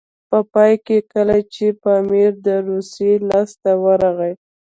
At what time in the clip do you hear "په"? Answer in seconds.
0.29-0.39